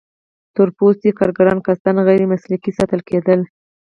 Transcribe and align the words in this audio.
تور 0.55 0.69
پوستي 0.77 1.09
کارګران 1.19 1.57
قصداً 1.65 1.93
غیر 2.07 2.21
مسلکي 2.33 2.71
ساتل 2.77 3.01
کېدل. 3.09 3.39